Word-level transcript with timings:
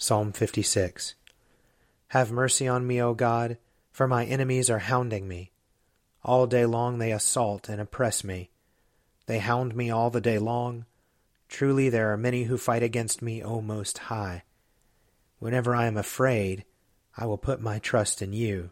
Psalm 0.00 0.30
56 0.30 1.16
Have 2.08 2.30
mercy 2.30 2.68
on 2.68 2.86
me, 2.86 3.02
O 3.02 3.14
God, 3.14 3.58
for 3.90 4.06
my 4.06 4.24
enemies 4.24 4.70
are 4.70 4.78
hounding 4.78 5.26
me. 5.26 5.50
All 6.22 6.46
day 6.46 6.64
long 6.66 6.98
they 6.98 7.10
assault 7.10 7.68
and 7.68 7.80
oppress 7.80 8.22
me. 8.22 8.50
They 9.26 9.40
hound 9.40 9.74
me 9.74 9.90
all 9.90 10.08
the 10.10 10.20
day 10.20 10.38
long. 10.38 10.84
Truly 11.48 11.88
there 11.88 12.12
are 12.12 12.16
many 12.16 12.44
who 12.44 12.56
fight 12.56 12.84
against 12.84 13.22
me, 13.22 13.42
O 13.42 13.60
Most 13.60 13.98
High. 13.98 14.44
Whenever 15.40 15.74
I 15.74 15.86
am 15.86 15.96
afraid, 15.96 16.64
I 17.16 17.26
will 17.26 17.36
put 17.36 17.60
my 17.60 17.80
trust 17.80 18.22
in 18.22 18.32
you. 18.32 18.70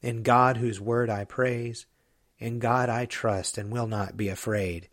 In 0.00 0.22
God, 0.22 0.56
whose 0.56 0.80
word 0.80 1.10
I 1.10 1.24
praise, 1.24 1.84
in 2.38 2.58
God 2.58 2.88
I 2.88 3.04
trust 3.04 3.58
and 3.58 3.70
will 3.70 3.86
not 3.86 4.16
be 4.16 4.30
afraid. 4.30 4.88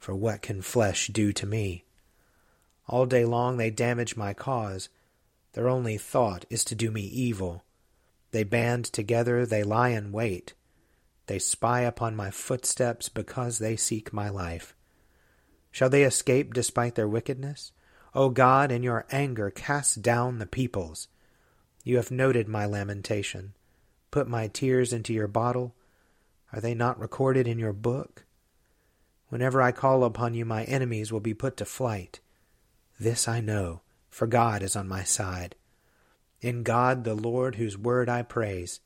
For 0.00 0.12
what 0.12 0.42
can 0.42 0.60
flesh 0.60 1.06
do 1.06 1.32
to 1.34 1.46
me? 1.46 1.84
All 2.92 3.06
day 3.06 3.24
long 3.24 3.56
they 3.56 3.70
damage 3.70 4.18
my 4.18 4.34
cause. 4.34 4.90
Their 5.54 5.66
only 5.66 5.96
thought 5.96 6.44
is 6.50 6.62
to 6.66 6.74
do 6.74 6.90
me 6.90 7.00
evil. 7.00 7.64
They 8.32 8.44
band 8.44 8.84
together, 8.84 9.46
they 9.46 9.62
lie 9.62 9.88
in 9.88 10.12
wait. 10.12 10.52
They 11.26 11.38
spy 11.38 11.80
upon 11.80 12.14
my 12.14 12.30
footsteps 12.30 13.08
because 13.08 13.58
they 13.58 13.76
seek 13.76 14.12
my 14.12 14.28
life. 14.28 14.76
Shall 15.70 15.88
they 15.88 16.02
escape 16.02 16.52
despite 16.52 16.94
their 16.94 17.08
wickedness? 17.08 17.72
O 18.14 18.28
God, 18.28 18.70
in 18.70 18.82
your 18.82 19.06
anger 19.10 19.48
cast 19.48 20.02
down 20.02 20.38
the 20.38 20.44
peoples. 20.44 21.08
You 21.84 21.96
have 21.96 22.10
noted 22.10 22.46
my 22.46 22.66
lamentation. 22.66 23.54
Put 24.10 24.28
my 24.28 24.48
tears 24.48 24.92
into 24.92 25.14
your 25.14 25.28
bottle. 25.28 25.74
Are 26.52 26.60
they 26.60 26.74
not 26.74 27.00
recorded 27.00 27.48
in 27.48 27.58
your 27.58 27.72
book? 27.72 28.26
Whenever 29.30 29.62
I 29.62 29.72
call 29.72 30.04
upon 30.04 30.34
you, 30.34 30.44
my 30.44 30.64
enemies 30.64 31.10
will 31.10 31.20
be 31.20 31.32
put 31.32 31.56
to 31.56 31.64
flight. 31.64 32.20
This 33.02 33.26
I 33.26 33.40
know, 33.40 33.80
for 34.10 34.28
God 34.28 34.62
is 34.62 34.76
on 34.76 34.86
my 34.86 35.02
side. 35.02 35.56
In 36.40 36.62
God 36.62 37.02
the 37.02 37.16
Lord, 37.16 37.56
whose 37.56 37.76
word 37.76 38.08
I 38.08 38.22
praise, 38.22 38.78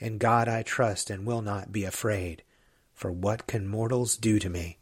in 0.00 0.18
God 0.18 0.48
I 0.48 0.64
trust 0.64 1.10
and 1.10 1.24
will 1.24 1.42
not 1.42 1.70
be 1.70 1.84
afraid. 1.84 2.42
For 2.92 3.12
what 3.12 3.46
can 3.46 3.68
mortals 3.68 4.16
do 4.16 4.40
to 4.40 4.50
me? 4.50 4.78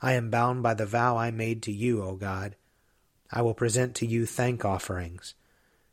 I 0.00 0.12
am 0.12 0.30
bound 0.30 0.62
by 0.62 0.74
the 0.74 0.86
vow 0.86 1.16
I 1.16 1.32
made 1.32 1.64
to 1.64 1.72
you, 1.72 2.00
O 2.04 2.14
God. 2.14 2.54
I 3.32 3.42
will 3.42 3.54
present 3.54 3.96
to 3.96 4.06
you 4.06 4.24
thank 4.24 4.64
offerings. 4.64 5.34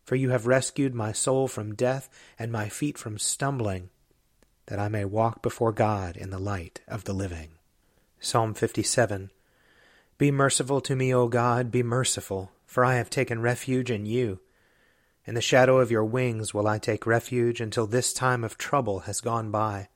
For 0.04 0.16
you 0.16 0.30
have 0.30 0.46
rescued 0.46 0.94
my 0.94 1.12
soul 1.14 1.48
from 1.48 1.74
death 1.74 2.12
and 2.38 2.52
my 2.52 2.70
feet 2.70 3.00
from 3.00 3.18
stumbling, 3.18 3.90
that 4.68 4.78
I 4.78 4.88
may 4.88 5.04
walk 5.04 5.42
before 5.42 5.72
God 5.72 6.16
in 6.16 6.30
the 6.30 6.38
light 6.38 6.80
of 6.88 7.06
the 7.06 7.14
living. 7.14 7.54
Psalm 8.20 8.54
57 8.54 9.32
Be 10.18 10.32
merciful 10.32 10.82
to 10.82 10.96
me, 10.96 11.14
O 11.14 11.28
God, 11.28 11.70
be 11.70 11.84
merciful, 11.84 12.52
for 12.66 12.84
I 12.84 12.96
have 12.96 13.10
taken 13.10 13.40
refuge 13.40 13.92
in 13.92 14.08
you. 14.08 14.40
In 15.26 15.36
the 15.36 15.42
shadow 15.42 15.80
of 15.80 15.92
your 15.92 16.06
wings 16.06 16.56
will 16.56 16.68
I 16.68 16.80
take 16.80 17.06
refuge 17.06 17.62
until 17.62 17.86
this 17.86 18.14
time 18.14 18.44
of 18.44 18.58
trouble 18.58 19.02
has 19.02 19.22
gone 19.22 19.52
by. 19.52 19.90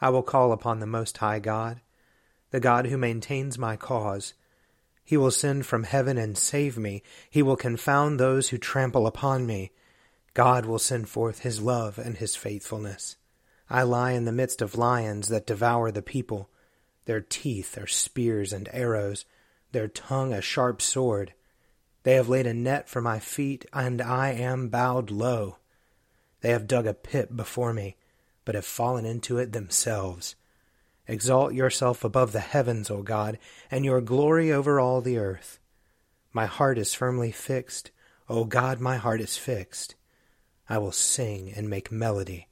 I 0.00 0.08
will 0.08 0.24
call 0.24 0.50
upon 0.50 0.80
the 0.80 0.86
Most 0.86 1.18
High 1.18 1.38
God, 1.38 1.80
the 2.50 2.58
God 2.58 2.86
who 2.86 2.98
maintains 2.98 3.58
my 3.58 3.76
cause. 3.76 4.34
He 5.04 5.16
will 5.16 5.30
send 5.30 5.66
from 5.66 5.84
heaven 5.84 6.18
and 6.18 6.36
save 6.36 6.76
me. 6.76 7.02
He 7.30 7.42
will 7.42 7.56
confound 7.56 8.18
those 8.18 8.48
who 8.48 8.58
trample 8.58 9.06
upon 9.06 9.46
me. 9.46 9.70
God 10.34 10.66
will 10.66 10.78
send 10.80 11.08
forth 11.08 11.40
his 11.40 11.60
love 11.60 11.96
and 11.96 12.16
his 12.16 12.34
faithfulness. 12.34 13.16
I 13.70 13.84
lie 13.84 14.12
in 14.12 14.24
the 14.24 14.32
midst 14.32 14.62
of 14.62 14.76
lions 14.76 15.28
that 15.28 15.46
devour 15.46 15.92
the 15.92 16.02
people. 16.02 16.50
Their 17.08 17.22
teeth 17.22 17.78
are 17.78 17.86
spears 17.86 18.52
and 18.52 18.68
arrows, 18.70 19.24
their 19.72 19.88
tongue 19.88 20.34
a 20.34 20.42
sharp 20.42 20.82
sword. 20.82 21.32
They 22.02 22.16
have 22.16 22.28
laid 22.28 22.46
a 22.46 22.52
net 22.52 22.86
for 22.86 23.00
my 23.00 23.18
feet, 23.18 23.64
and 23.72 24.02
I 24.02 24.32
am 24.32 24.68
bowed 24.68 25.10
low. 25.10 25.56
They 26.42 26.50
have 26.50 26.66
dug 26.66 26.86
a 26.86 26.92
pit 26.92 27.34
before 27.34 27.72
me, 27.72 27.96
but 28.44 28.54
have 28.54 28.66
fallen 28.66 29.06
into 29.06 29.38
it 29.38 29.52
themselves. 29.52 30.36
Exalt 31.06 31.54
yourself 31.54 32.04
above 32.04 32.32
the 32.32 32.40
heavens, 32.40 32.90
O 32.90 33.00
God, 33.00 33.38
and 33.70 33.86
your 33.86 34.02
glory 34.02 34.52
over 34.52 34.78
all 34.78 35.00
the 35.00 35.16
earth. 35.16 35.58
My 36.34 36.44
heart 36.44 36.76
is 36.76 36.92
firmly 36.92 37.32
fixed. 37.32 37.90
O 38.28 38.44
God, 38.44 38.80
my 38.80 38.98
heart 38.98 39.22
is 39.22 39.38
fixed. 39.38 39.94
I 40.68 40.76
will 40.76 40.92
sing 40.92 41.54
and 41.56 41.70
make 41.70 41.90
melody. 41.90 42.48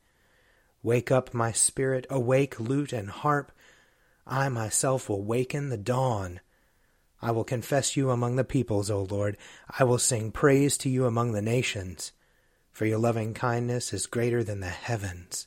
Wake 0.83 1.11
up, 1.11 1.34
my 1.34 1.53
spirit, 1.53 2.06
awake, 2.09 2.59
lute 2.59 2.94
and 2.94 3.11
harp. 3.11 3.52
I 4.26 4.49
myself 4.49 5.08
will 5.08 5.23
waken 5.23 5.69
the 5.69 5.76
dawn. 5.76 6.40
I 7.23 7.31
will 7.31 7.44
confess 7.44 7.96
you 7.96 8.11
among 8.11 8.37
the 8.37 8.44
peoples, 8.44 8.90
O 8.90 9.02
Lord. 9.05 9.37
I 9.78 9.84
will 9.84 9.99
sing 9.99 10.32
praise 10.32 10.76
to 10.78 10.88
you 10.88 11.06
among 11.06 11.32
the 11.32 11.43
nations. 11.43 12.12
For 12.73 12.87
your 12.87 12.99
loving 12.99 13.34
kindness 13.34 13.93
is 13.93 14.06
greater 14.06 14.44
than 14.44 14.61
the 14.61 14.67
heavens, 14.67 15.46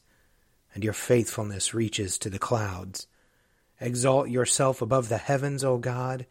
and 0.73 0.83
your 0.83 0.93
faithfulness 0.93 1.73
reaches 1.73 2.17
to 2.19 2.29
the 2.29 2.39
clouds. 2.39 3.05
Exalt 3.79 4.29
yourself 4.29 4.81
above 4.81 5.09
the 5.09 5.17
heavens, 5.17 5.63
O 5.63 5.77
God, 5.77 6.25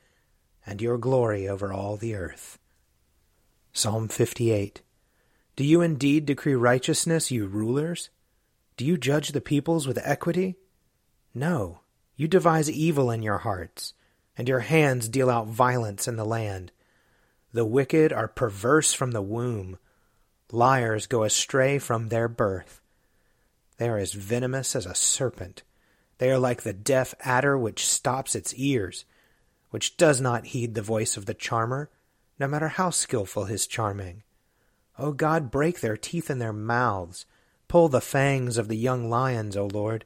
and 0.66 0.82
your 0.82 0.98
glory 0.98 1.48
over 1.48 1.72
all 1.72 1.96
the 1.96 2.14
earth. 2.14 2.58
Psalm 3.72 4.08
58 4.08 4.82
Do 5.54 5.64
you 5.64 5.82
indeed 5.82 6.26
decree 6.26 6.54
righteousness, 6.54 7.30
you 7.30 7.46
rulers? 7.46 8.10
Do 8.76 8.84
you 8.84 8.96
judge 8.96 9.28
the 9.30 9.40
peoples 9.40 9.86
with 9.86 10.00
equity? 10.02 10.56
No, 11.32 11.80
you 12.18 12.28
devise 12.28 12.68
evil 12.70 13.10
in 13.12 13.22
your 13.22 13.38
hearts 13.38 13.94
and 14.36 14.48
your 14.48 14.58
hands 14.58 15.08
deal 15.08 15.30
out 15.30 15.46
violence 15.46 16.08
in 16.08 16.16
the 16.16 16.24
land. 16.24 16.72
The 17.52 17.64
wicked 17.64 18.12
are 18.12 18.28
perverse 18.28 18.92
from 18.92 19.12
the 19.12 19.22
womb, 19.22 19.78
liars 20.50 21.06
go 21.06 21.22
astray 21.22 21.78
from 21.78 22.08
their 22.08 22.28
birth. 22.28 22.82
They 23.78 23.88
are 23.88 23.98
as 23.98 24.12
venomous 24.14 24.74
as 24.74 24.84
a 24.84 24.96
serpent. 24.96 25.62
They 26.18 26.30
are 26.32 26.38
like 26.38 26.62
the 26.62 26.72
deaf 26.72 27.14
adder 27.20 27.56
which 27.56 27.86
stops 27.86 28.34
its 28.34 28.52
ears, 28.56 29.04
which 29.70 29.96
does 29.96 30.20
not 30.20 30.46
heed 30.46 30.74
the 30.74 30.82
voice 30.82 31.16
of 31.16 31.26
the 31.26 31.34
charmer, 31.34 31.88
no 32.40 32.48
matter 32.48 32.68
how 32.68 32.90
skilful 32.90 33.44
his 33.44 33.68
charming. 33.68 34.24
O 34.98 35.12
God, 35.12 35.52
break 35.52 35.80
their 35.80 35.96
teeth 35.96 36.30
in 36.30 36.40
their 36.40 36.52
mouths. 36.52 37.26
Pull 37.68 37.88
the 37.88 38.00
fangs 38.00 38.58
of 38.58 38.66
the 38.66 38.76
young 38.76 39.08
lions, 39.08 39.56
O 39.56 39.66
Lord. 39.66 40.04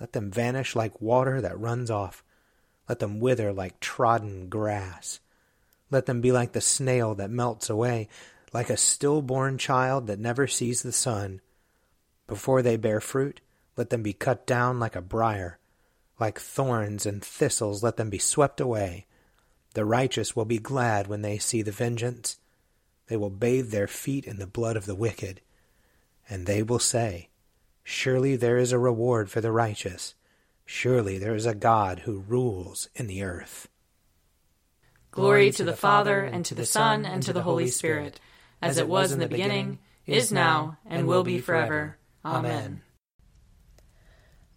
Let 0.00 0.12
them 0.12 0.30
vanish 0.30 0.76
like 0.76 1.00
water 1.00 1.40
that 1.40 1.58
runs 1.58 1.90
off. 1.90 2.22
Let 2.88 2.98
them 2.98 3.20
wither 3.20 3.52
like 3.52 3.80
trodden 3.80 4.48
grass. 4.48 5.20
Let 5.90 6.06
them 6.06 6.20
be 6.20 6.32
like 6.32 6.52
the 6.52 6.60
snail 6.60 7.14
that 7.14 7.30
melts 7.30 7.70
away, 7.70 8.08
like 8.52 8.70
a 8.70 8.76
stillborn 8.76 9.58
child 9.58 10.06
that 10.06 10.18
never 10.18 10.46
sees 10.46 10.82
the 10.82 10.92
sun. 10.92 11.40
Before 12.26 12.62
they 12.62 12.76
bear 12.76 13.00
fruit, 13.00 13.40
let 13.76 13.90
them 13.90 14.02
be 14.02 14.12
cut 14.12 14.46
down 14.46 14.80
like 14.80 14.96
a 14.96 15.00
briar. 15.00 15.58
Like 16.18 16.40
thorns 16.40 17.06
and 17.06 17.22
thistles, 17.22 17.82
let 17.82 17.96
them 17.96 18.10
be 18.10 18.18
swept 18.18 18.60
away. 18.60 19.06
The 19.74 19.84
righteous 19.84 20.34
will 20.34 20.46
be 20.46 20.58
glad 20.58 21.06
when 21.06 21.22
they 21.22 21.38
see 21.38 21.62
the 21.62 21.72
vengeance. 21.72 22.38
They 23.08 23.16
will 23.16 23.30
bathe 23.30 23.70
their 23.70 23.86
feet 23.86 24.24
in 24.24 24.38
the 24.38 24.46
blood 24.46 24.76
of 24.76 24.86
the 24.86 24.94
wicked. 24.94 25.40
And 26.28 26.46
they 26.46 26.62
will 26.62 26.78
say, 26.78 27.28
Surely 27.88 28.34
there 28.34 28.58
is 28.58 28.72
a 28.72 28.80
reward 28.80 29.30
for 29.30 29.40
the 29.40 29.52
righteous. 29.52 30.16
Surely 30.64 31.18
there 31.18 31.36
is 31.36 31.46
a 31.46 31.54
God 31.54 32.00
who 32.00 32.24
rules 32.26 32.88
in 32.96 33.06
the 33.06 33.22
earth. 33.22 33.68
Glory 35.12 35.52
to 35.52 35.62
the 35.62 35.72
Father, 35.72 36.24
and 36.24 36.44
to 36.44 36.56
the 36.56 36.66
Son, 36.66 37.06
and 37.06 37.22
to 37.22 37.32
the 37.32 37.42
Holy 37.42 37.68
Spirit, 37.68 38.18
as 38.60 38.76
it 38.76 38.88
was 38.88 39.12
in 39.12 39.20
the 39.20 39.28
beginning, 39.28 39.78
is 40.04 40.32
now, 40.32 40.78
and 40.84 41.06
will 41.06 41.22
be 41.22 41.38
forever. 41.38 41.96
Amen. 42.24 42.82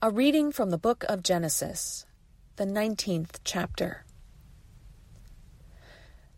A 0.02 0.10
reading 0.10 0.52
from 0.52 0.72
the 0.72 0.80
book 0.80 1.06
of 1.08 1.22
Genesis, 1.22 2.08
the 2.56 2.66
nineteenth 2.66 3.42
chapter. 3.44 4.06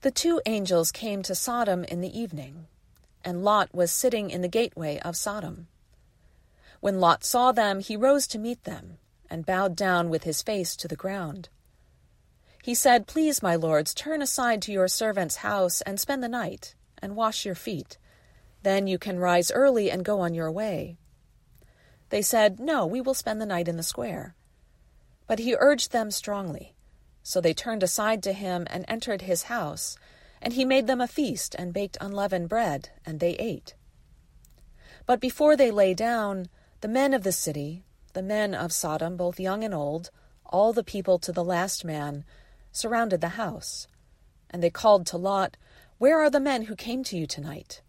The 0.02 0.12
two 0.12 0.42
angels 0.46 0.92
came 0.92 1.24
to 1.24 1.36
Sodom 1.36 1.86
in 1.86 2.02
the 2.02 2.20
evening, 2.20 2.68
and 3.24 3.46
Lot 3.46 3.74
was 3.74 3.92
sitting 3.94 4.30
in 4.30 4.42
the 4.42 4.50
gateway 4.50 5.00
of 5.00 5.16
Sodom. 5.16 5.68
When 6.82 7.00
Lot 7.00 7.24
saw 7.24 7.52
them, 7.52 7.80
he 7.80 7.96
rose 7.96 8.26
to 8.28 8.40
meet 8.40 8.64
them, 8.64 8.98
and 9.30 9.46
bowed 9.46 9.76
down 9.76 10.10
with 10.10 10.24
his 10.24 10.42
face 10.42 10.76
to 10.76 10.88
the 10.88 10.96
ground. 10.96 11.48
He 12.64 12.74
said, 12.74 13.08
Please, 13.08 13.44
my 13.44 13.56
lords, 13.56 13.94
turn 13.94 14.22
aside 14.22 14.64
to 14.64 14.72
your 14.72 14.88
servant's 14.88 15.38
house 15.38 15.82
and 15.82 16.00
spend 16.00 16.24
the 16.24 16.28
night, 16.28 16.76
and 17.00 17.16
wash 17.16 17.46
your 17.46 17.56
feet. 17.56 18.00
Then 18.64 18.88
you 18.88 18.98
can 18.98 19.20
rise 19.20 19.52
early 19.52 19.92
and 19.92 20.04
go 20.04 20.20
on 20.22 20.34
your 20.34 20.52
way. 20.52 20.98
They 22.10 22.24
said, 22.24 22.60
No, 22.60 22.88
we 22.88 23.00
will 23.00 23.14
spend 23.14 23.40
the 23.40 23.46
night 23.46 23.68
in 23.68 23.78
the 23.78 23.84
square. 23.84 24.36
But 25.28 25.40
he 25.40 25.56
urged 25.60 25.92
them 25.92 26.10
strongly. 26.10 26.76
So 27.22 27.40
they 27.40 27.54
turned 27.54 27.84
aside 27.84 28.24
to 28.24 28.34
him 28.34 28.66
and 28.72 28.86
entered 28.88 29.22
his 29.22 29.44
house, 29.44 29.98
and 30.42 30.54
he 30.54 30.66
made 30.66 30.88
them 30.88 31.00
a 31.00 31.08
feast 31.08 31.56
and 31.60 31.74
baked 31.74 31.98
unleavened 32.02 32.50
bread, 32.50 32.90
and 33.06 33.20
they 33.20 33.34
ate. 33.34 33.76
But 35.06 35.20
before 35.20 35.56
they 35.56 35.70
lay 35.70 35.94
down, 35.94 36.50
the 36.82 36.88
men 36.88 37.14
of 37.14 37.22
the 37.24 37.32
city, 37.32 37.84
the 38.14 38.24
men 38.24 38.56
of 38.56 38.74
Sodom, 38.74 39.16
both 39.16 39.40
young 39.40 39.64
and 39.64 39.74
old, 39.74 40.10
all 40.48 40.74
the 40.74 40.84
people 40.84 41.20
to 41.20 41.32
the 41.32 41.44
last 41.44 41.86
man, 41.86 42.26
surrounded 42.72 43.22
the 43.22 43.30
house. 43.30 43.88
And 44.50 44.64
they 44.64 44.72
called 44.72 45.06
to 45.08 45.18
Lot, 45.18 45.58
Where 46.00 46.20
are 46.20 46.30
the 46.30 46.40
men 46.40 46.64
who 46.64 46.76
came 46.76 47.04
to 47.06 47.18
you 47.18 47.28
tonight? 47.28 47.82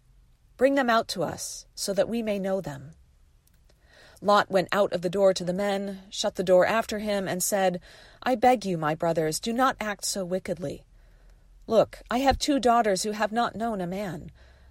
Bring 0.58 0.74
them 0.74 0.90
out 0.90 1.08
to 1.08 1.22
us, 1.22 1.66
so 1.74 1.94
that 1.94 2.08
we 2.08 2.22
may 2.22 2.38
know 2.38 2.60
them. 2.60 2.90
Lot 4.20 4.50
went 4.50 4.68
out 4.70 4.92
of 4.92 5.00
the 5.00 5.10
door 5.10 5.32
to 5.34 5.44
the 5.44 5.54
men, 5.54 6.02
shut 6.10 6.36
the 6.36 6.44
door 6.44 6.66
after 6.66 6.98
him, 6.98 7.26
and 7.26 7.42
said, 7.42 7.80
I 8.22 8.34
beg 8.34 8.64
you, 8.66 8.76
my 8.76 8.94
brothers, 8.94 9.40
do 9.40 9.52
not 9.52 9.76
act 9.80 10.04
so 10.04 10.24
wickedly. 10.24 10.84
Look, 11.66 12.02
I 12.10 12.18
have 12.18 12.38
two 12.38 12.60
daughters 12.60 13.02
who 13.02 13.12
have 13.12 13.32
not 13.32 13.56
known 13.56 13.80
a 13.80 13.86
man. 13.86 14.30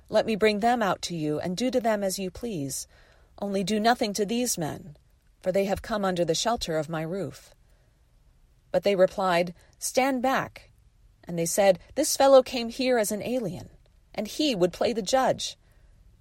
Let 0.10 0.26
me 0.26 0.36
bring 0.36 0.60
them 0.60 0.84
out 0.84 1.02
to 1.04 1.16
you, 1.16 1.40
and 1.40 1.58
do 1.58 1.72
to 1.72 1.82
them 1.82 2.04
as 2.04 2.20
you 2.20 2.30
please. 2.30 2.88
Only 3.42 3.64
do 3.64 3.80
nothing 3.80 4.14
to 4.14 4.26
these 4.26 4.58
men, 4.58 4.96
for 5.42 5.52
they 5.52 5.66
have 5.66 5.82
come 5.82 6.06
under 6.06 6.24
the 6.24 6.36
shelter 6.36 6.78
of 6.78 6.90
my 6.90 7.02
roof. 7.02 7.56
But 8.72 8.84
they 8.84 8.96
replied, 8.96 9.56
Stand 9.80 10.22
back. 10.22 10.70
And 11.24 11.40
they 11.40 11.48
said, 11.48 11.80
This 11.96 12.16
fellow 12.16 12.44
came 12.44 12.70
here 12.70 13.00
as 13.00 13.12
an 13.12 13.24
alien, 13.24 13.70
and 14.14 14.28
he 14.28 14.54
would 14.54 14.74
play 14.74 14.94
the 14.94 15.02
judge. 15.02 15.58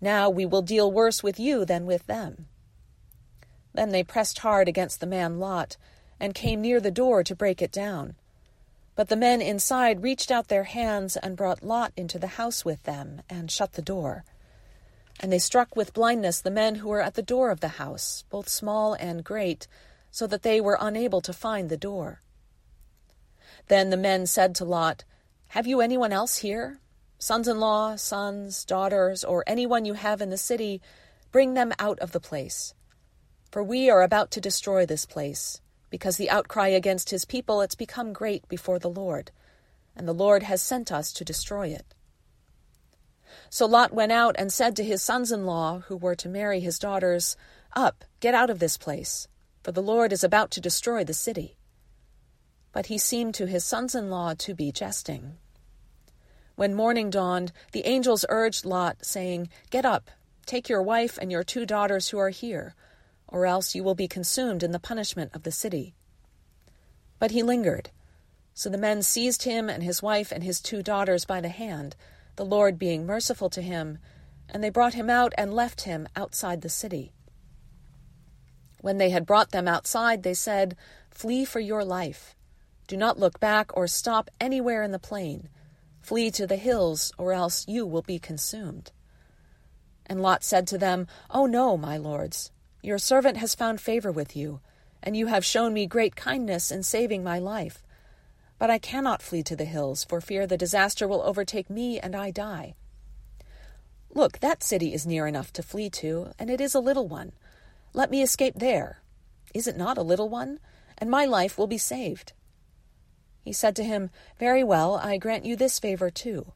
Now 0.01 0.31
we 0.31 0.47
will 0.47 0.63
deal 0.63 0.91
worse 0.91 1.23
with 1.23 1.39
you 1.39 1.67
than 1.67 1.85
with 1.85 2.07
them. 2.07 2.47
Then 3.75 3.91
they 3.91 4.03
pressed 4.03 4.39
hard 4.39 4.67
against 4.67 5.01
the 5.01 5.07
man 5.07 5.39
Lot, 5.39 5.77
and 6.19 6.35
came 6.35 6.63
near 6.63 6.81
the 6.81 6.91
door 6.91 7.23
to 7.23 7.37
break 7.37 7.61
it 7.61 7.73
down. 7.73 8.17
But 8.95 9.09
the 9.09 9.17
men 9.17 9.41
inside 9.41 10.03
reached 10.03 10.31
out 10.31 10.49
their 10.49 10.65
hands 10.65 11.17
and 11.17 11.37
brought 11.37 11.63
Lot 11.63 11.93
into 11.97 12.19
the 12.19 12.27
house 12.39 12.65
with 12.65 12.83
them, 12.85 13.23
and 13.29 13.51
shut 13.51 13.75
the 13.75 13.83
door. 13.83 14.25
And 15.21 15.31
they 15.31 15.39
struck 15.39 15.77
with 15.77 15.95
blindness 15.95 16.41
the 16.41 16.51
men 16.51 16.77
who 16.77 16.89
were 16.89 17.01
at 17.01 17.15
the 17.15 17.23
door 17.23 17.51
of 17.51 17.61
the 17.61 17.77
house, 17.79 18.25
both 18.29 18.49
small 18.49 18.95
and 18.95 19.23
great, 19.23 19.69
so 20.11 20.27
that 20.27 20.43
they 20.43 20.61
were 20.61 20.79
unable 20.81 21.21
to 21.21 21.33
find 21.33 21.69
the 21.69 21.77
door. 21.77 22.23
Then 23.69 23.91
the 23.91 23.97
men 23.97 24.27
said 24.27 24.57
to 24.57 24.65
Lot, 24.65 25.05
Have 25.49 25.67
you 25.69 25.81
anyone 25.81 26.13
else 26.13 26.39
here? 26.39 26.81
Sons 27.19 27.47
in 27.47 27.61
law, 27.61 27.95
sons, 27.95 28.65
daughters, 28.65 29.23
or 29.23 29.45
anyone 29.47 29.85
you 29.85 29.95
have 29.95 30.21
in 30.21 30.31
the 30.31 30.37
city, 30.39 30.81
bring 31.31 31.55
them 31.55 31.73
out 31.79 32.01
of 32.01 32.11
the 32.11 32.19
place 32.19 32.75
for 33.51 33.63
we 33.65 33.91
are 33.91 34.03
about 34.03 34.31
to 34.31 34.41
destroy 34.41 34.87
this 34.87 35.05
place, 35.05 35.61
because 35.91 36.17
the 36.17 36.31
outcry 36.31 36.69
against 36.69 37.11
his 37.11 37.25
people 37.25 37.61
has 37.61 37.75
become 37.75 38.13
great 38.13 38.49
before 38.49 38.79
the 38.79 38.91
Lord, 38.91 39.33
and 39.97 40.07
the 40.07 40.13
Lord 40.13 40.45
has 40.45 40.63
sent 40.63 40.93
us 40.93 41.13
to 41.15 41.25
destroy 41.25 41.69
it. 41.69 41.95
So 43.49 43.67
Lot 43.67 43.93
went 43.93 44.13
out 44.13 44.37
and 44.39 44.53
said 44.53 44.77
to 44.77 44.85
his 44.85 45.03
sons 45.03 45.33
in 45.33 45.47
law, 45.47 45.81
who 45.87 45.97
were 45.97 46.15
to 46.17 46.29
marry 46.29 46.61
his 46.61 46.79
daughters, 46.79 47.37
Up, 47.75 48.05
get 48.21 48.35
out 48.35 48.51
of 48.51 48.59
this 48.59 48.77
place, 48.77 49.29
for 49.63 49.73
the 49.73 49.83
Lord 49.83 50.13
is 50.13 50.23
about 50.23 50.51
to 50.53 50.61
destroy 50.61 51.05
the 51.05 51.15
city. 51.15 51.57
But 52.73 52.87
he 52.87 52.99
seemed 52.99 53.35
to 53.35 53.47
his 53.47 53.65
sons 53.65 53.95
in 53.95 54.11
law 54.11 54.35
to 54.39 54.55
be 54.55 54.73
jesting. 54.73 55.39
When 56.57 56.75
morning 56.75 57.11
dawned, 57.11 57.53
the 57.73 57.87
angels 57.87 58.27
urged 58.29 58.65
Lot, 58.65 59.05
saying, 59.05 59.49
Get 59.71 59.87
up, 59.87 60.11
take 60.45 60.69
your 60.69 60.83
wife 60.83 61.19
and 61.19 61.33
your 61.33 61.43
two 61.43 61.65
daughters 61.65 62.09
who 62.11 62.19
are 62.19 62.31
here 62.31 62.75
or 63.31 63.47
else 63.47 63.75
you 63.75 63.83
will 63.83 63.95
be 63.95 64.09
consumed 64.09 64.63
in 64.63 64.73
the 64.73 64.79
punishment 64.79 65.31
of 65.35 65.45
the 65.45 65.53
city. 65.53 65.95
But 67.19 67.31
he 67.31 67.43
lingered. 67.43 67.91
So 68.55 68.69
the 68.69 68.79
men 68.79 69.03
seized 69.03 69.45
him 69.45 69.71
and 69.71 69.83
his 69.83 70.03
wife 70.03 70.33
and 70.33 70.43
his 70.43 70.61
two 70.61 70.83
daughters 70.83 71.25
by 71.25 71.41
the 71.41 71.49
hand, 71.49 71.97
the 72.37 72.45
Lord 72.45 72.79
being 72.79 73.07
merciful 73.07 73.51
to 73.51 73.63
him, 73.63 73.99
and 74.49 74.63
they 74.63 74.71
brought 74.71 74.95
him 74.95 75.09
out 75.11 75.33
and 75.39 75.55
left 75.55 75.83
him 75.83 76.09
outside 76.17 76.63
the 76.63 76.69
city. 76.69 77.13
When 78.81 78.99
they 78.99 79.11
had 79.11 79.27
brought 79.27 79.51
them 79.51 79.69
outside, 79.69 80.23
they 80.23 80.35
said, 80.35 80.77
Flee 81.11 81.45
for 81.45 81.61
your 81.61 81.85
life. 81.85 82.35
Do 82.87 82.97
not 82.97 83.19
look 83.19 83.39
back 83.39 83.77
or 83.77 83.87
stop 83.87 84.31
anywhere 84.41 84.83
in 84.83 84.91
the 84.91 84.99
plain. 84.99 85.49
Flee 86.01 86.31
to 86.33 86.47
the 86.47 86.57
hills, 86.57 87.13
or 87.19 87.33
else 87.33 87.67
you 87.69 87.87
will 87.87 88.03
be 88.03 88.19
consumed. 88.19 88.91
And 90.07 90.21
Lot 90.21 90.43
said 90.43 90.67
to 90.69 90.79
them, 90.79 91.07
Oh 91.31 91.47
no, 91.47 91.77
my 91.77 91.97
lords. 91.97 92.51
Your 92.83 92.99
servant 92.99 93.37
has 93.37 93.55
found 93.55 93.81
favor 93.81 94.11
with 94.11 94.35
you, 94.35 94.61
and 95.03 95.17
you 95.17 95.27
have 95.27 95.45
shown 95.45 95.75
me 95.75 95.87
great 95.87 96.17
kindness 96.17 96.73
in 96.73 96.83
saving 96.83 97.23
my 97.23 97.39
life. 97.39 97.83
But 98.61 98.69
I 98.69 98.79
cannot 98.79 99.23
flee 99.23 99.43
to 99.45 99.57
the 99.57 99.65
hills, 99.65 100.05
for 100.05 100.21
fear 100.21 100.47
the 100.47 100.59
disaster 100.59 101.09
will 101.09 101.23
overtake 101.23 101.71
me 101.71 101.99
and 101.99 102.15
I 102.15 102.31
die. 102.31 102.75
Look, 104.11 104.41
that 104.41 104.63
city 104.63 104.93
is 104.93 105.07
near 105.07 105.27
enough 105.27 105.51
to 105.55 105.63
flee 105.63 105.89
to, 105.91 106.33
and 106.39 106.51
it 106.51 106.61
is 106.61 106.75
a 106.75 106.81
little 106.81 107.09
one. 107.09 107.33
Let 107.95 108.11
me 108.11 108.21
escape 108.21 108.57
there. 108.57 109.01
Is 109.55 109.67
it 109.67 109.79
not 109.79 109.97
a 109.97 110.03
little 110.03 110.29
one? 110.29 110.61
And 110.99 111.11
my 111.11 111.25
life 111.25 111.57
will 111.57 111.69
be 111.69 111.79
saved. 111.79 112.35
He 113.41 113.55
said 113.55 113.75
to 113.77 113.83
him, 113.83 114.11
Very 114.39 114.63
well, 114.63 114.97
I 114.97 115.17
grant 115.17 115.47
you 115.47 115.57
this 115.57 115.79
favor 115.79 116.11
too, 116.11 116.53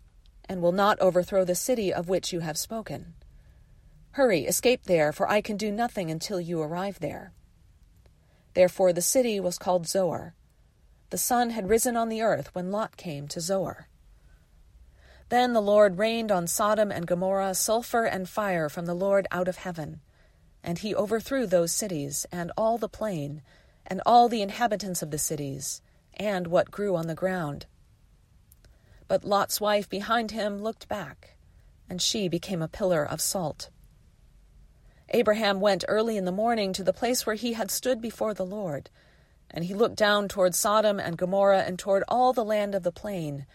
and 0.47 0.61
will 0.61 0.73
not 0.73 1.01
overthrow 1.01 1.47
the 1.47 1.55
city 1.55 1.91
of 1.91 2.11
which 2.11 2.35
you 2.35 2.41
have 2.41 2.59
spoken. 2.59 3.15
Hurry, 4.11 4.41
escape 4.41 4.85
there, 4.85 5.11
for 5.11 5.27
I 5.27 5.41
can 5.41 5.57
do 5.57 5.73
nothing 5.73 6.11
until 6.11 6.39
you 6.39 6.61
arrive 6.61 7.01
there. 7.01 7.33
Therefore 8.53 8.93
the 8.93 9.01
city 9.01 9.41
was 9.41 9.57
called 9.57 9.89
Zoar. 9.89 10.35
The 11.11 11.19
sun 11.19 11.51
had 11.51 11.69
risen 11.69 11.97
on 11.97 12.09
the 12.09 12.23
earth 12.23 12.55
when 12.55 12.71
Lot 12.71 12.97
came 12.97 13.29
to 13.29 13.41
Zoar. 13.41 13.89
Then 15.29 15.53
the 15.53 15.63
Lord 15.63 15.99
rained 15.99 16.31
on 16.31 16.47
Sodom 16.47 16.91
and 16.91 17.07
Gomorrah 17.07 17.55
sulfur 17.55 18.05
and 18.05 18.29
fire 18.29 18.69
from 18.69 18.87
the 18.87 18.95
Lord 18.95 19.27
out 19.31 19.49
of 19.49 19.59
heaven, 19.59 20.01
and 20.63 20.79
he 20.79 20.95
overthrew 20.95 21.47
those 21.47 21.73
cities, 21.73 22.27
and 22.31 22.53
all 22.57 22.79
the 22.79 22.89
plain, 22.89 23.43
and 23.87 24.01
all 24.07 24.29
the 24.29 24.43
inhabitants 24.43 25.03
of 25.03 25.11
the 25.11 25.19
cities, 25.19 25.83
and 26.15 26.47
what 26.47 26.71
grew 26.71 26.97
on 26.97 27.07
the 27.07 27.15
ground. 27.15 27.67
But 29.09 29.25
Lot's 29.25 29.61
wife 29.61 29.89
behind 29.89 30.31
him 30.31 30.63
looked 30.63 30.89
back, 30.89 31.37
and 31.89 32.01
she 32.01 32.29
became 32.29 32.63
a 32.63 32.69
pillar 32.69 33.05
of 33.05 33.21
salt. 33.21 33.71
Abraham 35.11 35.61
went 35.61 35.85
early 35.87 36.17
in 36.17 36.25
the 36.25 36.33
morning 36.33 36.73
to 36.73 36.83
the 36.83 36.93
place 36.93 37.27
where 37.27 37.37
he 37.37 37.53
had 37.53 37.71
stood 37.71 38.01
before 38.01 38.35
the 38.35 38.47
Lord, 38.47 38.89
and 39.55 39.65
he 39.65 39.73
looked 39.73 39.97
down 39.97 40.27
toward 40.27 40.53
Sodom 40.55 40.99
and 40.99 41.17
Gomorrah 41.17 41.63
and 41.63 41.79
toward 41.79 42.03
all 42.09 42.33
the 42.33 42.45
land 42.45 42.75
of 42.75 42.83
the 42.83 42.93
plain, 42.93 43.47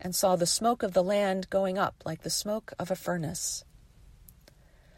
and 0.00 0.12
saw 0.12 0.34
the 0.34 0.46
smoke 0.46 0.82
of 0.82 0.92
the 0.92 1.02
land 1.02 1.48
going 1.48 1.78
up 1.78 2.02
like 2.04 2.22
the 2.22 2.28
smoke 2.28 2.72
of 2.76 2.90
a 2.90 2.96
furnace. 2.96 3.64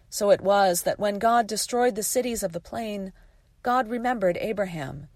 So 0.08 0.30
it 0.30 0.40
was 0.40 0.82
that 0.82 0.98
when 0.98 1.18
God 1.18 1.46
destroyed 1.46 1.94
the 1.94 2.02
cities 2.02 2.42
of 2.42 2.52
the 2.52 2.60
plain, 2.60 3.12
God 3.62 3.88
remembered 3.88 4.38
Abraham, 4.40 5.08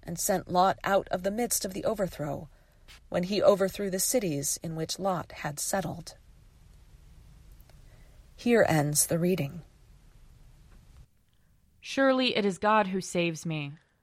and 0.00 0.16
sent 0.16 0.52
Lot 0.52 0.78
out 0.84 1.08
of 1.10 1.24
the 1.24 1.30
midst 1.32 1.64
of 1.64 1.74
the 1.74 1.84
overthrow, 1.84 2.48
when 3.08 3.24
he 3.24 3.42
overthrew 3.42 3.90
the 3.90 3.98
cities 3.98 4.60
in 4.62 4.76
which 4.76 5.00
Lot 5.00 5.32
had 5.32 5.58
settled. 5.58 6.14
Here 8.36 8.64
ends 8.68 9.06
the 9.06 9.18
reading. 9.18 9.62
Surely 11.80 12.36
it 12.36 12.44
is 12.44 12.58
God 12.58 12.88
who 12.88 13.00
saves 13.00 13.44
me. 13.44 13.72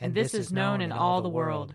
and 0.00 0.14
this 0.14 0.34
is 0.34 0.52
known 0.52 0.80
in 0.80 0.92
all 0.92 1.22
the 1.22 1.28
world. 1.28 1.74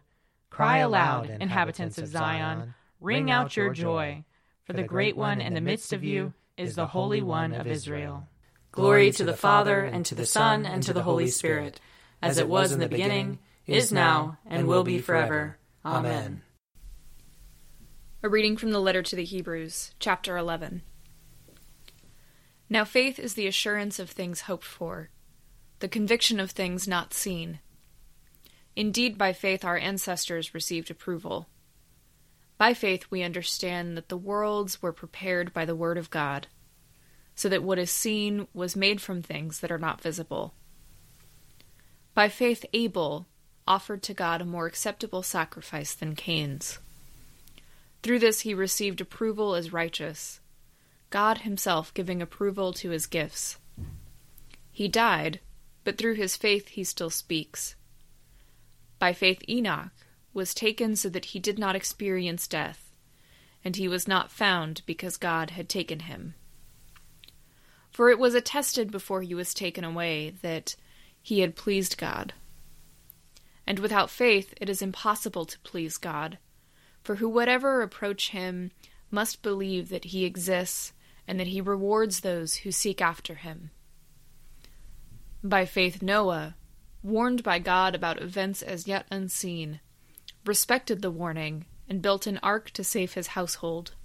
Cry 0.50 0.80
aloud, 0.80 1.30
inhabitants 1.40 1.98
of 1.98 2.08
Zion, 2.08 2.74
ring 3.00 3.32
out 3.32 3.56
your 3.56 3.74
joy, 3.74 4.24
for 4.66 4.74
the 4.74 4.84
great 4.84 5.16
one 5.16 5.42
in 5.42 5.54
the 5.54 5.62
midst 5.62 5.94
of 5.94 6.04
you 6.04 6.34
is 6.58 6.76
the 6.76 6.88
Holy 6.88 7.22
One 7.22 7.54
of 7.54 7.68
Israel. 7.68 8.28
Glory 8.72 9.12
to 9.12 9.24
the 9.24 9.36
Father, 9.36 9.82
and 9.84 10.06
to 10.06 10.16
the 10.16 10.26
Son, 10.26 10.66
and 10.66 10.84
to 10.84 10.94
the 10.94 11.04
Holy 11.04 11.28
Spirit, 11.28 11.80
as 12.22 12.38
it 12.38 12.48
was 12.48 12.72
in 12.72 12.80
the 12.80 12.90
beginning, 12.90 13.40
is 13.66 13.92
now, 13.92 14.38
and 14.46 14.68
will 14.68 14.84
be 14.84 15.00
forever. 15.00 15.58
Amen. 15.86 16.42
A 18.22 18.30
reading 18.30 18.58
from 18.58 18.72
the 18.72 18.82
letter 18.82 19.02
to 19.02 19.16
the 19.16 19.24
Hebrews, 19.24 19.92
chapter 20.00 20.38
11. 20.38 20.82
Now 22.70 22.84
faith 22.84 23.18
is 23.18 23.34
the 23.34 23.48
assurance 23.48 23.98
of 23.98 24.10
things 24.10 24.42
hoped 24.42 24.66
for 24.66 25.10
the 25.80 25.88
conviction 25.88 26.40
of 26.40 26.52
things 26.52 26.88
not 26.88 27.14
seen. 27.14 27.60
Indeed, 28.80 29.18
by 29.18 29.34
faith 29.34 29.66
our 29.66 29.78
ancestors 29.78 30.54
received 30.54 30.90
approval. 30.90 31.50
By 32.58 32.74
faith 32.74 33.08
we 33.10 33.24
understand 33.24 33.98
that 33.98 34.08
the 34.08 34.16
worlds 34.16 34.82
were 34.82 34.94
prepared 34.94 35.54
by 35.54 35.66
the 35.66 35.76
Word 35.76 35.98
of 35.98 36.10
God, 36.10 36.48
so 37.36 37.50
that 37.50 37.62
what 37.62 37.78
is 37.78 37.92
seen 37.92 38.48
was 38.54 38.78
made 38.78 39.02
from 39.02 39.22
things 39.22 39.60
that 39.60 39.70
are 39.70 39.78
not 39.78 40.00
visible. 40.00 40.54
By 42.14 42.30
faith 42.30 42.66
Abel 42.72 43.28
offered 43.68 44.02
to 44.04 44.14
God 44.14 44.40
a 44.40 44.46
more 44.46 44.66
acceptable 44.66 45.24
sacrifice 45.24 45.94
than 45.94 46.16
Cain's. 46.16 46.80
Through 48.02 48.20
this 48.20 48.40
he 48.40 48.54
received 48.54 49.02
approval 49.02 49.56
as 49.56 49.74
righteous, 49.74 50.40
God 51.10 51.40
himself 51.40 51.94
giving 51.94 52.22
approval 52.22 52.72
to 52.76 52.92
his 52.92 53.08
gifts. 53.08 53.58
He 54.72 54.88
died 54.88 55.42
but 55.84 55.98
through 55.98 56.14
his 56.14 56.38
faith 56.38 56.70
he 56.70 56.86
still 56.86 57.10
speaks. 57.10 57.76
By 59.00 59.14
faith 59.14 59.42
Enoch 59.48 59.92
was 60.34 60.54
taken 60.54 60.96
so 60.96 61.10
that 61.10 61.26
he 61.26 61.40
did 61.40 61.58
not 61.58 61.76
experience 61.76 62.48
death, 62.48 62.92
and 63.64 63.76
he 63.76 63.88
was 63.88 64.08
not 64.08 64.32
found 64.32 64.82
because 64.86 65.18
God 65.18 65.52
had 65.52 65.70
taken 65.70 66.02
him. 66.02 66.36
For 67.92 68.10
it 68.10 68.20
was 68.20 68.36
attested 68.36 68.92
before 68.92 69.22
he 69.22 69.34
was 69.34 69.54
taken 69.54 69.84
away 69.84 70.30
that 70.42 70.76
he 71.22 71.40
had 71.40 71.56
pleased 71.56 71.98
God. 71.98 72.34
And 73.66 73.80
without 73.80 74.10
faith 74.10 74.54
it 74.62 74.70
is 74.70 74.82
impossible 74.82 75.46
to 75.46 75.60
please 75.60 75.98
God, 75.98 76.38
for 77.04 77.16
whoever 77.16 77.82
approach 77.82 78.30
him 78.30 78.72
must 79.12 79.42
believe 79.42 79.90
that 79.90 80.06
he 80.06 80.26
exists 80.26 80.94
and 81.28 81.40
that 81.40 81.48
he 81.48 81.62
rewards 81.62 82.20
those 82.20 82.58
who 82.58 82.72
seek 82.72 83.02
after 83.02 83.36
him. 83.36 83.72
By 85.44 85.66
faith, 85.66 86.02
Noah, 86.02 86.56
warned 87.04 87.44
by 87.44 87.60
God 87.60 87.96
about 87.96 88.22
events 88.22 88.62
as 88.62 88.88
yet 88.88 89.06
unseen, 89.10 89.80
respected 90.46 91.02
the 91.02 91.12
warning 91.12 91.66
and 91.88 92.02
built 92.02 92.28
an 92.28 92.40
ark 92.44 92.72
to 92.72 92.84
save 92.84 93.14
his 93.14 93.28
household. 93.28 93.96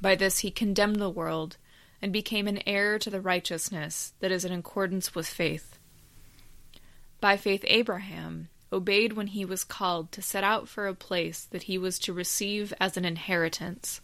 By 0.00 0.14
this 0.14 0.40
he 0.40 0.50
condemned 0.50 0.96
the 0.96 1.10
world 1.10 1.56
and 2.02 2.12
became 2.12 2.46
an 2.46 2.60
heir 2.66 2.98
to 2.98 3.10
the 3.10 3.20
righteousness 3.20 4.12
that 4.20 4.30
is 4.30 4.44
in 4.44 4.52
accordance 4.52 5.14
with 5.14 5.26
faith. 5.26 5.78
By 7.20 7.36
faith, 7.36 7.64
Abraham 7.66 8.48
obeyed 8.72 9.14
when 9.14 9.28
he 9.28 9.44
was 9.44 9.64
called 9.64 10.12
to 10.12 10.22
set 10.22 10.44
out 10.44 10.68
for 10.68 10.86
a 10.86 10.94
place 10.94 11.44
that 11.44 11.64
he 11.64 11.78
was 11.78 11.98
to 12.00 12.12
receive 12.12 12.74
as 12.78 12.96
an 12.96 13.04
inheritance. 13.04 14.00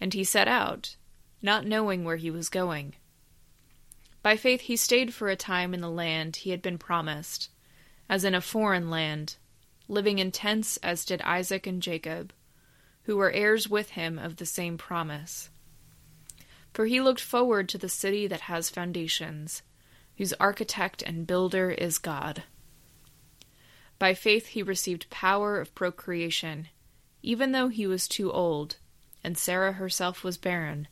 And 0.00 0.12
he 0.12 0.24
set 0.24 0.48
out, 0.48 0.96
not 1.40 1.66
knowing 1.66 2.04
where 2.04 2.16
he 2.16 2.30
was 2.30 2.48
going. 2.48 2.94
By 4.22 4.36
faith 4.36 4.62
he 4.62 4.76
stayed 4.76 5.14
for 5.14 5.28
a 5.28 5.36
time 5.36 5.72
in 5.72 5.80
the 5.80 5.90
land 5.90 6.36
he 6.36 6.50
had 6.50 6.60
been 6.60 6.78
promised, 6.78 7.48
as 8.08 8.24
in 8.24 8.34
a 8.34 8.40
foreign 8.40 8.90
land, 8.90 9.36
living 9.88 10.18
in 10.18 10.30
tents 10.30 10.76
as 10.78 11.04
did 11.04 11.22
Isaac 11.22 11.66
and 11.66 11.82
Jacob, 11.82 12.32
who 13.04 13.16
were 13.16 13.30
heirs 13.30 13.68
with 13.68 13.90
him 13.90 14.18
of 14.18 14.36
the 14.36 14.46
same 14.46 14.76
promise. 14.76 15.48
For 16.74 16.86
he 16.86 17.00
looked 17.00 17.20
forward 17.20 17.68
to 17.70 17.78
the 17.78 17.88
city 17.88 18.26
that 18.26 18.42
has 18.42 18.68
foundations, 18.68 19.62
whose 20.18 20.34
architect 20.34 21.02
and 21.02 21.26
builder 21.26 21.70
is 21.70 21.98
God. 21.98 22.42
By 23.98 24.14
faith 24.14 24.48
he 24.48 24.62
received 24.62 25.10
power 25.10 25.58
of 25.60 25.74
procreation, 25.74 26.68
even 27.22 27.52
though 27.52 27.68
he 27.68 27.86
was 27.86 28.06
too 28.06 28.30
old, 28.30 28.76
and 29.24 29.36
Sarah 29.36 29.72
herself 29.72 30.22
was 30.22 30.36
barren, 30.36 30.88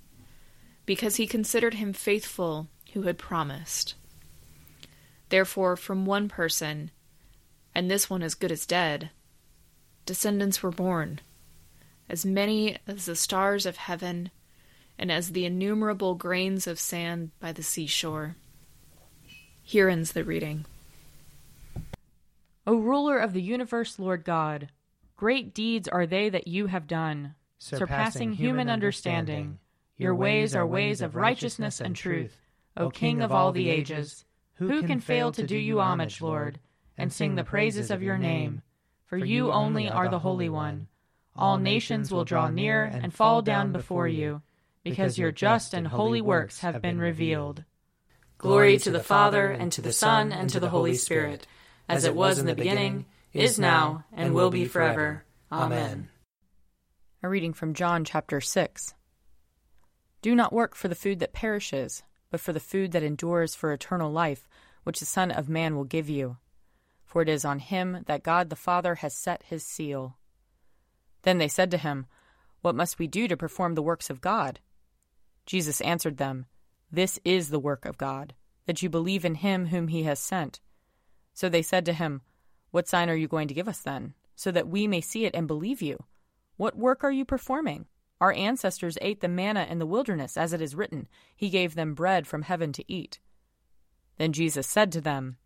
because 0.87 1.17
he 1.17 1.27
considered 1.27 1.75
him 1.75 1.93
faithful 1.93 2.69
who 2.93 3.03
had 3.03 3.19
promised. 3.19 3.95
Therefore, 5.29 5.77
from 5.77 6.07
one 6.07 6.29
person, 6.29 6.91
and 7.75 7.91
this 7.91 8.09
one 8.09 8.23
as 8.23 8.35
good 8.35 8.51
as 8.51 8.67
dead, 8.67 9.11
descendants 10.07 10.63
were 10.63 10.71
born, 10.71 11.21
as 12.09 12.25
many 12.25 12.79
as 12.87 13.07
the 13.07 13.17
stars 13.17 13.67
of 13.67 13.77
heaven 13.77 14.31
and 14.99 15.13
as 15.13 15.31
the 15.31 15.45
innumerable 15.45 16.15
grains 16.15 16.67
of 16.67 16.81
sand 16.81 17.31
by 17.39 17.53
the 17.53 17.63
seashore. 17.63 18.37
Here 19.63 19.89
ends 19.89 20.13
the 20.13 20.25
reading. 20.25 20.65
O 22.67 22.77
ruler 22.77 23.19
of 23.19 23.33
the 23.33 23.43
universe, 23.43 23.99
Lord 23.99 24.25
God, 24.25 24.69
great 25.17 25.55
deeds 25.55 25.89
are 25.89 26.07
they 26.07 26.29
that 26.31 26.49
you 26.49 26.67
have 26.67 26.87
done, 26.87 27.35
surpassing, 27.59 27.79
surpassing 27.79 28.33
human 28.33 28.69
understanding. 28.69 29.37
understanding. 29.37 29.59
Your 29.99 30.15
ways 30.15 30.55
are 30.55 30.67
ways 30.67 31.03
of 31.03 31.17
righteousness 31.17 31.81
and 31.81 31.95
truth. 31.95 32.37
O 32.79 32.91
King 32.91 33.23
of 33.23 33.33
all 33.33 33.51
the 33.51 33.69
ages, 33.69 34.25
who 34.55 34.85
can 34.85 35.01
fail 35.01 35.33
to 35.33 35.45
do 35.45 35.57
you 35.57 35.81
homage, 35.81 36.21
Lord, 36.21 36.61
and 36.97 37.13
sing 37.13 37.35
the 37.35 37.43
praises 37.43 37.91
of 37.91 38.05
your 38.05 38.17
name? 38.17 38.63
For 39.05 39.19
you 39.19 39.51
only 39.51 39.89
are 39.89 40.09
the 40.09 40.21
Holy 40.21 40.49
One. 40.49 40.87
All 41.35 41.59
nations 41.59 42.13
will 42.13 42.25
draw 42.25 42.49
near 42.49 42.85
and 42.85 43.13
fall 43.13 43.43
down 43.43 43.73
before 43.73 44.07
you, 44.07 44.43
because 44.85 45.19
your 45.19 45.33
just 45.33 45.75
and 45.75 45.89
holy 45.89 46.21
works 46.21 46.61
have 46.61 46.81
been 46.81 47.01
revealed. 47.01 47.65
Glory 48.39 48.79
to 48.79 48.93
the 48.93 49.03
Father, 49.03 49.51
and 49.51 49.73
to 49.73 49.83
the 49.83 49.93
Son, 49.93 50.33
and 50.33 50.49
to 50.51 50.61
the 50.61 50.71
Holy 50.71 50.95
Spirit, 50.95 51.49
as 51.89 52.05
it 52.05 52.15
was 52.15 52.39
in 52.39 52.47
the 52.47 52.55
beginning, 52.55 53.07
is 53.33 53.59
now, 53.59 54.05
and 54.13 54.35
will 54.35 54.51
be 54.51 54.65
forever. 54.65 55.25
Amen. 55.51 56.11
A 57.25 57.29
reading 57.29 57.53
from 57.53 57.75
John 57.75 58.05
chapter 58.05 58.41
6. 58.41 58.95
Do 60.23 60.37
not 60.37 60.53
work 60.53 60.77
for 60.77 60.87
the 60.87 60.95
food 60.95 61.19
that 61.19 61.33
perishes 61.33 62.05
but 62.31 62.41
for 62.41 62.53
the 62.53 62.61
food 62.61 62.93
that 62.93 63.03
endures 63.03 63.55
for 63.55 63.73
eternal 63.73 64.11
life, 64.11 64.49
which 64.85 65.01
the 65.01 65.07
Son 65.07 65.31
of 65.31 65.49
Man 65.49 65.77
will 65.77 65.85
give 65.85 66.09
you. 66.09 66.37
For 67.05 67.23
it 67.23 67.29
is 67.29 67.45
on 67.45 67.59
him 67.59 68.05
that 68.07 68.23
God 68.23 68.51
the 68.51 68.57
Father 68.57 68.97
has 68.97 69.15
set 69.15 69.43
his 69.45 69.65
seal. 69.65 70.19
Then 71.23 71.39
they 71.39 71.49
said 71.49 71.71
to 71.71 71.79
him, 71.79 72.07
What 72.61 72.75
must 72.75 72.99
we 72.99 73.07
do 73.07 73.29
to 73.29 73.37
perform 73.37 73.75
the 73.75 73.83
works 73.83 74.11
of 74.11 74.21
God? 74.21 74.61
Jesus 75.47 75.81
answered 75.81 76.19
them, 76.19 76.47
This 76.93 77.19
is 77.25 77.49
the 77.49 77.59
work 77.59 77.87
of 77.87 77.97
God, 77.97 78.35
that 78.67 78.83
you 78.83 78.91
believe 78.91 79.25
in 79.25 79.37
him 79.37 79.67
whom 79.67 79.89
he 79.89 80.03
has 80.03 80.19
sent. 80.19 80.61
So 81.33 81.49
they 81.49 81.63
said 81.63 81.87
to 81.87 81.93
him, 81.93 82.21
What 82.71 82.89
sign 82.89 83.09
are 83.09 83.17
you 83.17 83.29
going 83.29 83.49
to 83.49 83.55
give 83.55 83.69
us 83.69 83.81
then, 83.81 84.15
so 84.37 84.51
that 84.51 84.69
we 84.69 84.87
may 84.87 85.01
see 85.01 85.25
it 85.25 85.35
and 85.35 85.47
believe 85.47 85.81
you? 85.81 86.05
What 86.57 86.77
work 86.77 87.03
are 87.05 87.11
you 87.11 87.25
performing? 87.25 87.87
Our 88.21 88.33
ancestors 88.33 88.99
ate 89.01 89.21
the 89.21 89.29
manna 89.29 89.67
in 89.69 89.79
the 89.79 89.87
wilderness, 89.87 90.37
as 90.37 90.53
it 90.53 90.61
is 90.61 90.75
written, 90.75 91.09
He 91.37 91.51
gave 91.51 91.75
them 91.75 91.95
bread 91.95 92.27
from 92.27 92.43
heaven 92.43 92.73
to 92.73 92.85
eat. 92.93 93.21
Then 94.17 94.33
Jesus 94.33 94.67
said 94.67 94.91
to 94.93 95.01
them, 95.01 95.37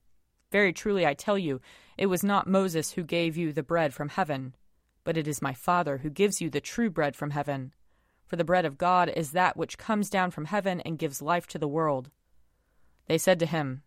Very 0.51 0.73
truly 0.73 1.07
I 1.07 1.15
tell 1.15 1.39
you, 1.39 1.61
it 1.99 2.07
was 2.07 2.25
not 2.25 2.47
Moses 2.47 2.93
who 2.93 3.03
gave 3.03 3.37
you 3.37 3.53
the 3.53 3.63
bread 3.63 3.93
from 3.93 4.09
heaven, 4.09 4.55
but 5.05 5.19
it 5.19 5.29
is 5.29 5.43
my 5.43 5.53
Father 5.53 5.99
who 5.99 6.11
gives 6.11 6.41
you 6.41 6.49
the 6.49 6.61
true 6.61 6.91
bread 6.91 7.15
from 7.15 7.31
heaven. 7.31 7.75
For 8.27 8.37
the 8.37 8.45
bread 8.45 8.65
of 8.65 8.79
God 8.79 9.11
is 9.15 9.33
that 9.33 9.59
which 9.59 9.77
comes 9.77 10.09
down 10.09 10.31
from 10.31 10.47
heaven 10.47 10.81
and 10.81 10.99
gives 10.99 11.21
life 11.21 11.47
to 11.49 11.59
the 11.59 11.69
world. 11.69 12.11
They 13.07 13.19
said 13.19 13.39
to 13.41 13.47
him, 13.47 13.83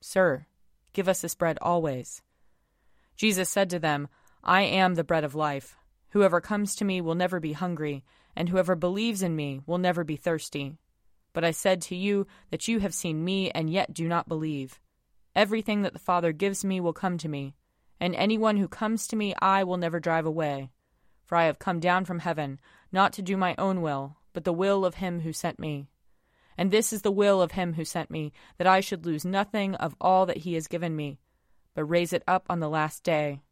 Sir, 0.00 0.46
give 0.92 1.08
us 1.08 1.20
this 1.20 1.36
bread 1.36 1.58
always. 1.62 2.22
Jesus 3.16 3.48
said 3.48 3.70
to 3.70 3.78
them, 3.78 4.08
I 4.42 4.62
am 4.62 4.94
the 4.94 5.04
bread 5.04 5.22
of 5.22 5.36
life. 5.36 5.76
Whoever 6.16 6.40
comes 6.40 6.74
to 6.76 6.84
me 6.86 7.02
will 7.02 7.14
never 7.14 7.40
be 7.40 7.52
hungry, 7.52 8.02
and 8.34 8.48
whoever 8.48 8.74
believes 8.74 9.20
in 9.20 9.36
me 9.36 9.60
will 9.66 9.76
never 9.76 10.02
be 10.02 10.16
thirsty. 10.16 10.78
But 11.34 11.44
I 11.44 11.50
said 11.50 11.82
to 11.82 11.94
you 11.94 12.26
that 12.48 12.66
you 12.66 12.78
have 12.78 12.94
seen 12.94 13.22
me 13.22 13.50
and 13.50 13.68
yet 13.68 13.92
do 13.92 14.08
not 14.08 14.26
believe. 14.26 14.80
Everything 15.34 15.82
that 15.82 15.92
the 15.92 15.98
Father 15.98 16.32
gives 16.32 16.64
me 16.64 16.80
will 16.80 16.94
come 16.94 17.18
to 17.18 17.28
me, 17.28 17.54
and 18.00 18.14
anyone 18.14 18.56
who 18.56 18.66
comes 18.66 19.06
to 19.08 19.14
me 19.14 19.34
I 19.42 19.62
will 19.62 19.76
never 19.76 20.00
drive 20.00 20.24
away. 20.24 20.70
For 21.26 21.36
I 21.36 21.44
have 21.44 21.58
come 21.58 21.80
down 21.80 22.06
from 22.06 22.20
heaven, 22.20 22.60
not 22.90 23.12
to 23.12 23.20
do 23.20 23.36
my 23.36 23.54
own 23.58 23.82
will, 23.82 24.16
but 24.32 24.44
the 24.44 24.54
will 24.54 24.86
of 24.86 24.94
him 24.94 25.20
who 25.20 25.34
sent 25.34 25.58
me. 25.58 25.90
And 26.56 26.70
this 26.70 26.94
is 26.94 27.02
the 27.02 27.12
will 27.12 27.42
of 27.42 27.52
him 27.52 27.74
who 27.74 27.84
sent 27.84 28.10
me, 28.10 28.32
that 28.56 28.66
I 28.66 28.80
should 28.80 29.04
lose 29.04 29.26
nothing 29.26 29.74
of 29.74 29.94
all 30.00 30.24
that 30.24 30.38
he 30.38 30.54
has 30.54 30.66
given 30.66 30.96
me, 30.96 31.18
but 31.74 31.84
raise 31.84 32.14
it 32.14 32.22
up 32.26 32.46
on 32.48 32.60
the 32.60 32.70
last 32.70 33.02
day. 33.02 33.42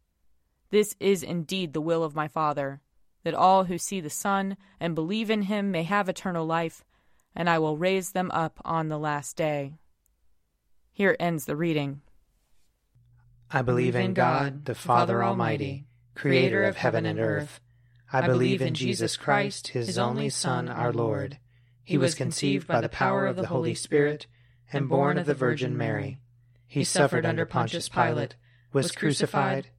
This 0.74 0.96
is 0.98 1.22
indeed 1.22 1.72
the 1.72 1.80
will 1.80 2.02
of 2.02 2.16
my 2.16 2.26
Father, 2.26 2.80
that 3.22 3.32
all 3.32 3.62
who 3.62 3.78
see 3.78 4.00
the 4.00 4.10
Son 4.10 4.56
and 4.80 4.92
believe 4.92 5.30
in 5.30 5.42
him 5.42 5.70
may 5.70 5.84
have 5.84 6.08
eternal 6.08 6.44
life, 6.44 6.84
and 7.32 7.48
I 7.48 7.60
will 7.60 7.76
raise 7.76 8.10
them 8.10 8.28
up 8.32 8.60
on 8.64 8.88
the 8.88 8.98
last 8.98 9.36
day. 9.36 9.74
Here 10.90 11.14
ends 11.20 11.44
the 11.44 11.54
reading. 11.54 12.00
I 13.52 13.62
believe 13.62 13.94
in 13.94 14.14
God, 14.14 14.64
the 14.64 14.74
Father 14.74 15.22
Almighty, 15.22 15.86
creator 16.16 16.64
of 16.64 16.76
heaven 16.76 17.06
and 17.06 17.20
earth. 17.20 17.60
I 18.12 18.26
believe 18.26 18.60
in 18.60 18.74
Jesus 18.74 19.16
Christ, 19.16 19.68
his 19.68 19.96
only 19.96 20.28
Son, 20.28 20.68
our 20.68 20.92
Lord. 20.92 21.38
He 21.84 21.96
was 21.96 22.16
conceived 22.16 22.66
by 22.66 22.80
the 22.80 22.88
power 22.88 23.28
of 23.28 23.36
the 23.36 23.46
Holy 23.46 23.76
Spirit 23.76 24.26
and 24.72 24.88
born 24.88 25.18
of 25.18 25.26
the 25.26 25.34
Virgin 25.34 25.76
Mary. 25.76 26.18
He 26.66 26.82
suffered 26.82 27.24
under 27.24 27.46
Pontius 27.46 27.88
Pilate, 27.88 28.34
was 28.72 28.90
crucified, 28.90 29.68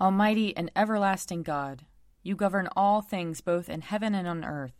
Almighty 0.00 0.56
and 0.56 0.70
everlasting 0.74 1.42
God, 1.42 1.84
you 2.22 2.34
govern 2.34 2.70
all 2.74 3.02
things 3.02 3.42
both 3.42 3.68
in 3.68 3.82
heaven 3.82 4.14
and 4.14 4.26
on 4.26 4.46
earth. 4.46 4.72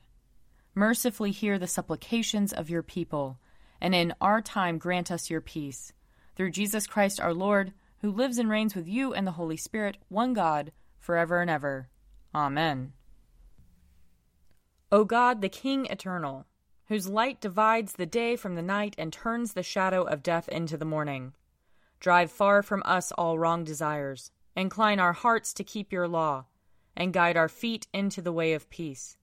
Mercifully 0.75 1.31
hear 1.31 1.59
the 1.59 1.67
supplications 1.67 2.55
of 2.55 2.71
your 2.71 2.83
people, 2.83 3.39
and 3.83 3.95
in 3.95 4.15
our 4.19 4.41
time 4.41 4.79
grant 4.79 5.11
us 5.11 5.29
your 5.29 5.43
peace. 5.43 5.93
Through 6.37 6.53
Jesus 6.53 6.87
Christ 6.87 7.21
our 7.21 7.35
Lord, 7.35 7.75
who 7.99 8.11
lives 8.11 8.39
and 8.39 8.49
reigns 8.49 8.75
with 8.75 8.89
you 8.89 9.13
and 9.13 9.27
the 9.27 9.33
Holy 9.33 9.59
Spirit, 9.59 9.99
one 10.09 10.33
God, 10.33 10.73
forever 10.99 11.43
and 11.43 11.51
ever. 11.51 11.91
Amen. 12.35 12.95
O 14.91 15.05
God, 15.05 15.43
the 15.43 15.51
King 15.51 15.85
eternal, 15.87 16.47
whose 16.87 17.09
light 17.09 17.43
divides 17.43 17.93
the 17.93 18.07
day 18.07 18.37
from 18.37 18.55
the 18.55 18.63
night 18.63 18.95
and 18.97 19.13
turns 19.13 19.53
the 19.53 19.63
shadow 19.63 20.03
of 20.03 20.23
death 20.23 20.49
into 20.49 20.79
the 20.79 20.87
morning, 20.87 21.35
drive 21.99 22.33
far 22.33 22.63
from 22.63 22.83
us 22.87 23.13
all 23.13 23.39
wrong 23.39 23.65
desires 23.65 24.31
Incline 24.57 24.99
our 24.99 25.13
hearts 25.13 25.55
to 25.55 25.65
keep 25.65 25.93
your 25.93 26.09
law, 26.09 26.47
and 26.97 27.13
guide 27.13 27.37
our 27.37 27.49
feet 27.49 27.87
into 27.93 28.21
the 28.21 28.33
way 28.33 28.53
of 28.53 28.69
peace. 28.71 29.17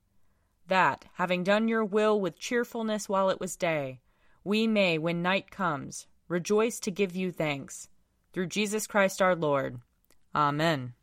That, 0.67 1.05
having 1.13 1.43
done 1.43 1.67
your 1.67 1.85
will 1.85 2.19
with 2.19 2.39
cheerfulness 2.39 3.07
while 3.07 3.29
it 3.29 3.39
was 3.39 3.55
day, 3.55 3.99
we 4.43 4.67
may, 4.67 4.97
when 4.97 5.21
night 5.21 5.51
comes, 5.51 6.07
rejoice 6.29 6.79
to 6.79 6.91
give 6.91 7.15
you 7.15 7.31
thanks. 7.31 7.89
Through 8.31 8.47
Jesus 8.47 8.87
Christ 8.87 9.21
our 9.21 9.35
Lord. 9.35 9.81
Amen. 10.33 10.93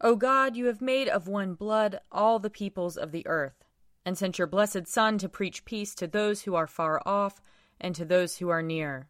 O 0.00 0.16
God, 0.16 0.56
you 0.56 0.64
have 0.66 0.80
made 0.80 1.08
of 1.08 1.28
one 1.28 1.52
blood 1.52 2.00
all 2.10 2.38
the 2.38 2.48
peoples 2.48 2.96
of 2.96 3.12
the 3.12 3.26
earth, 3.26 3.66
and 4.06 4.16
sent 4.16 4.38
your 4.38 4.46
blessed 4.46 4.86
Son 4.86 5.18
to 5.18 5.28
preach 5.28 5.66
peace 5.66 5.94
to 5.96 6.06
those 6.06 6.42
who 6.42 6.54
are 6.54 6.66
far 6.66 7.02
off 7.04 7.42
and 7.78 7.94
to 7.94 8.06
those 8.06 8.38
who 8.38 8.48
are 8.48 8.62
near. 8.62 9.09